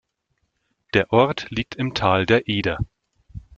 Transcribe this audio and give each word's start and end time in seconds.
Der 0.95 1.13
Ort 1.13 1.45
liegt 1.51 1.75
im 1.75 1.93
Tal 1.93 2.25
der 2.25 2.47
Eder. 2.47 2.79